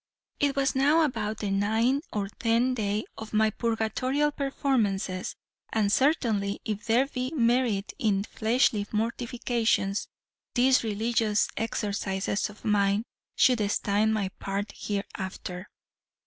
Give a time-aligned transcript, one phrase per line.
[0.39, 5.35] "It was now about the ninth or tenth day of my purgatorial performances;
[5.71, 10.07] and certainly, if there be any merit in fleshly mortifications,
[10.55, 13.03] these religious exercises of mine
[13.35, 15.69] should stand my part hereafter.